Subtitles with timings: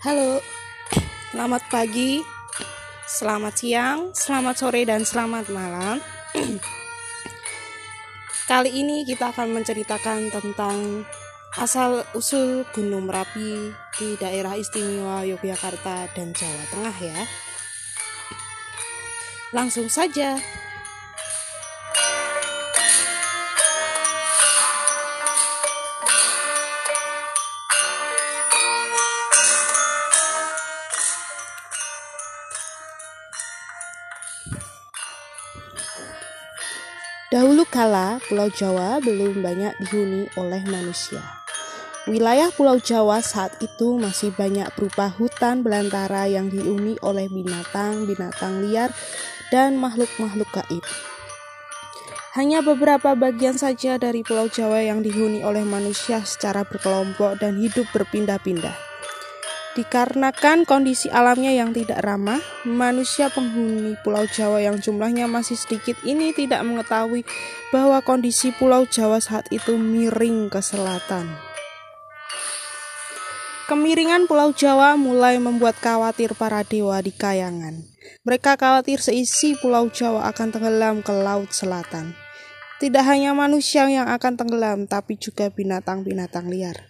[0.00, 0.40] Halo,
[1.28, 2.24] selamat pagi,
[3.04, 6.00] selamat siang, selamat sore, dan selamat malam.
[8.48, 11.04] Kali ini kita akan menceritakan tentang
[11.52, 17.20] asal-usul Gunung Merapi di daerah istimewa Yogyakarta dan Jawa Tengah ya.
[19.52, 20.40] Langsung saja.
[37.30, 41.22] Dahulu kala, Pulau Jawa belum banyak dihuni oleh manusia.
[42.10, 48.90] Wilayah Pulau Jawa saat itu masih banyak berupa hutan belantara yang dihuni oleh binatang-binatang liar
[49.54, 50.82] dan makhluk-makhluk gaib.
[52.34, 57.86] Hanya beberapa bagian saja dari Pulau Jawa yang dihuni oleh manusia secara berkelompok dan hidup
[57.94, 58.89] berpindah-pindah.
[59.70, 66.34] Dikarenakan kondisi alamnya yang tidak ramah, manusia penghuni Pulau Jawa yang jumlahnya masih sedikit ini
[66.34, 67.22] tidak mengetahui
[67.70, 71.50] bahwa kondisi Pulau Jawa saat itu miring ke selatan.
[73.70, 77.78] Kemiringan Pulau Jawa mulai membuat khawatir para dewa di kayangan.
[78.26, 82.18] Mereka khawatir seisi Pulau Jawa akan tenggelam ke Laut Selatan.
[82.82, 86.89] Tidak hanya manusia yang akan tenggelam, tapi juga binatang-binatang liar.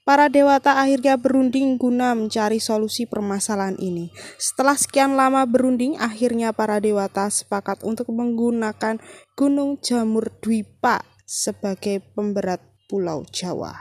[0.00, 4.08] Para dewata akhirnya berunding guna mencari solusi permasalahan ini.
[4.40, 8.96] Setelah sekian lama berunding, akhirnya para dewata sepakat untuk menggunakan
[9.36, 13.76] Gunung Jamur Dwipa sebagai pemberat Pulau Jawa.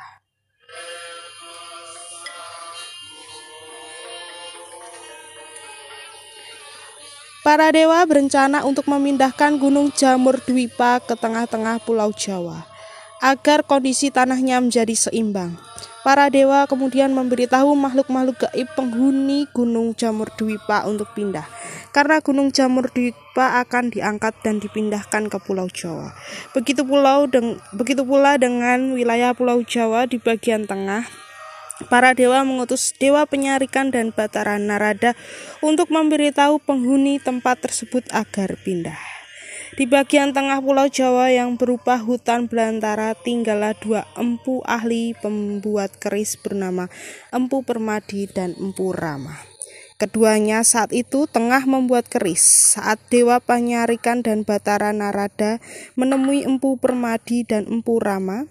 [7.40, 12.68] Para dewa berencana untuk memindahkan Gunung Jamur Dwipa ke tengah-tengah Pulau Jawa
[13.24, 15.56] agar kondisi tanahnya menjadi seimbang.
[16.00, 21.44] Para dewa kemudian memberitahu makhluk-makhluk gaib penghuni Gunung Jamur Dwipa untuk pindah.
[21.92, 26.16] Karena Gunung Jamur Dwipa akan diangkat dan dipindahkan ke Pulau Jawa.
[26.56, 31.04] Begitu pulau deng begitu pula dengan wilayah Pulau Jawa di bagian tengah.
[31.92, 35.16] Para dewa mengutus dewa penyarikan dan Batara Narada
[35.60, 39.19] untuk memberitahu penghuni tempat tersebut agar pindah.
[39.78, 46.42] Di bagian tengah pulau Jawa yang berupa hutan belantara tinggallah dua empu ahli pembuat keris
[46.42, 46.90] bernama
[47.30, 49.38] Empu Permadi dan Empu Rama.
[50.00, 55.62] Keduanya saat itu tengah membuat keris saat Dewa Panyarikan dan Batara Narada
[55.94, 58.50] menemui Empu Permadi dan Empu Rama.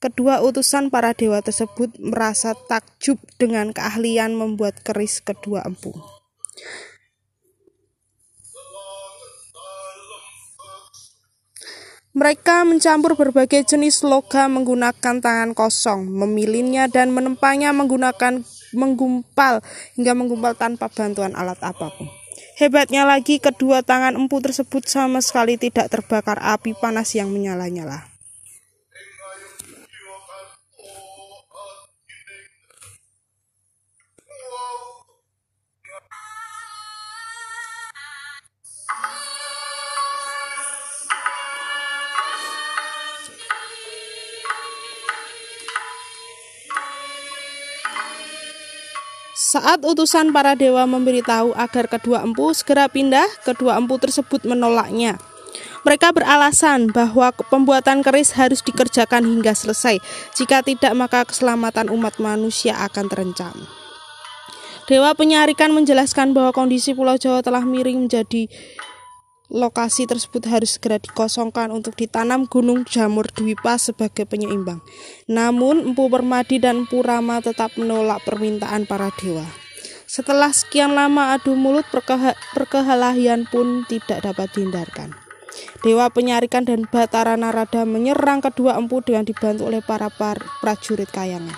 [0.00, 5.96] Kedua utusan para dewa tersebut merasa takjub dengan keahlian membuat keris kedua empu.
[12.14, 19.66] Mereka mencampur berbagai jenis logam menggunakan tangan kosong, memilihnya dan menempanya menggunakan menggumpal
[19.98, 22.06] hingga menggumpal tanpa bantuan alat apa pun.
[22.54, 28.13] Hebatnya lagi, kedua tangan empu tersebut sama sekali tidak terbakar api panas yang menyala-nyala.
[49.54, 55.14] Saat utusan para dewa memberitahu agar kedua empu segera pindah, kedua empu tersebut menolaknya.
[55.86, 60.02] Mereka beralasan bahwa pembuatan keris harus dikerjakan hingga selesai.
[60.34, 63.54] Jika tidak, maka keselamatan umat manusia akan terancam.
[64.90, 68.50] Dewa penyarikan menjelaskan bahwa kondisi Pulau Jawa telah miring menjadi
[69.52, 74.80] lokasi tersebut harus segera dikosongkan untuk ditanam Gunung Jamur Dwipa sebagai penyeimbang.
[75.28, 79.44] Namun Empu Permadi dan Empu Rama tetap menolak permintaan para dewa.
[80.08, 81.84] Setelah sekian lama adu mulut,
[82.54, 85.10] perkelahian pun tidak dapat dihindarkan.
[85.82, 90.10] Dewa Penyarikan dan Batara Narada menyerang kedua empu dengan dibantu oleh para
[90.62, 91.54] prajurit kayangan.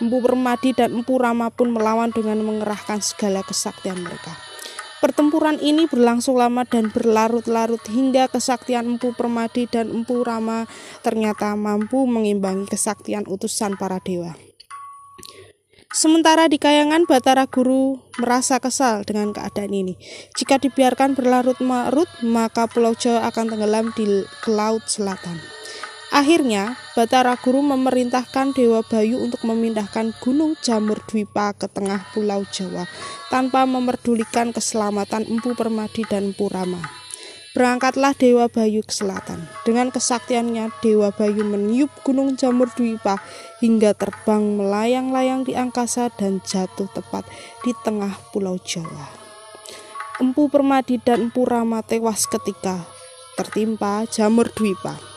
[0.00, 4.53] Empu Permadi dan Empu Rama pun melawan dengan mengerahkan segala kesaktian mereka.
[5.04, 10.64] Pertempuran ini berlangsung lama dan berlarut-larut hingga kesaktian Empu Permadi dan Empu Rama
[11.04, 14.32] ternyata mampu mengimbangi kesaktian utusan para dewa.
[15.92, 20.00] Sementara di Kayangan, Batara Guru merasa kesal dengan keadaan ini.
[20.40, 24.08] Jika dibiarkan berlarut-larut, maka Pulau Jawa akan tenggelam di
[24.48, 25.36] Laut Selatan.
[26.12, 32.84] Akhirnya, Batara Guru memerintahkan Dewa Bayu untuk memindahkan Gunung Jamur Dwipa ke tengah Pulau Jawa
[33.32, 36.82] tanpa memerdulikan keselamatan Empu Permadi dan Empu Rama.
[37.54, 39.46] Berangkatlah Dewa Bayu ke selatan.
[39.62, 43.22] Dengan kesaktiannya, Dewa Bayu meniup Gunung Jamur Dwipa
[43.62, 47.22] hingga terbang melayang-layang di angkasa dan jatuh tepat
[47.62, 49.06] di tengah Pulau Jawa.
[50.18, 52.82] Empu Permadi dan Empu Rama tewas ketika
[53.38, 55.13] tertimpa Jamur Dwipa.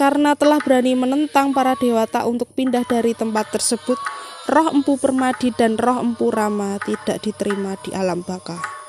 [0.00, 4.00] Karena telah berani menentang para dewata untuk pindah dari tempat tersebut,
[4.48, 8.80] roh Empu Permadi dan roh Empu Rama tidak diterima di alam baka.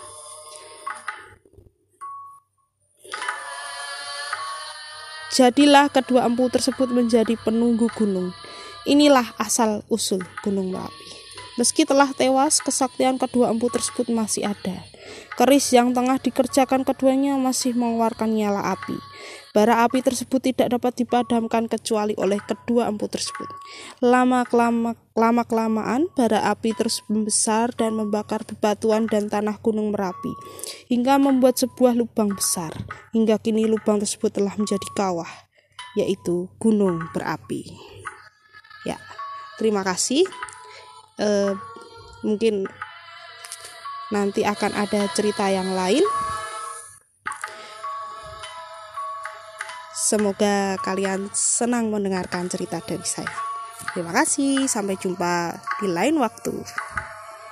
[5.32, 8.36] Jadilah kedua empu tersebut menjadi penunggu gunung.
[8.84, 11.08] Inilah asal usul Gunung Merapi.
[11.56, 14.91] Meski telah tewas, kesaktian kedua empu tersebut masih ada.
[15.42, 18.94] Keris yang tengah dikerjakan keduanya masih mengeluarkan nyala api.
[19.58, 23.50] Bara api tersebut tidak dapat dipadamkan kecuali oleh kedua empu tersebut.
[24.06, 30.30] Lama kelama lama kelamaan bara api terus membesar dan membakar bebatuan dan tanah gunung Merapi
[30.94, 32.78] hingga membuat sebuah lubang besar.
[33.10, 35.50] Hingga kini lubang tersebut telah menjadi kawah,
[35.98, 37.66] yaitu gunung berapi.
[38.86, 39.02] Ya,
[39.58, 40.22] terima kasih.
[41.18, 41.58] Uh,
[42.22, 42.70] mungkin
[44.12, 46.04] nanti akan ada cerita yang lain.
[49.96, 53.32] Semoga kalian senang mendengarkan cerita dari saya.
[53.96, 56.52] Terima kasih, sampai jumpa di lain waktu.